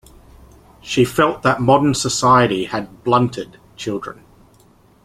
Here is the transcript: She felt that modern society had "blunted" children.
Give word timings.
She 0.81 1.05
felt 1.05 1.43
that 1.43 1.61
modern 1.61 1.93
society 1.93 2.63
had 2.63 3.03
"blunted" 3.03 3.59
children. 3.75 4.23